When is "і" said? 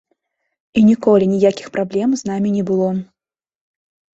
0.79-0.81